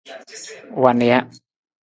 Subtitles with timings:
[0.83, 1.19] Wa nija.